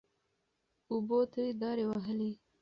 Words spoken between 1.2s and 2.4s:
ترې دارې وهلې..